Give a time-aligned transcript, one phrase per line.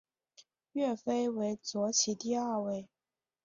[0.73, 2.89] 岳飞为左起第二位。